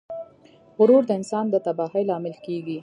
[0.77, 2.77] غرور د انسان د تباهۍ لامل کیږي.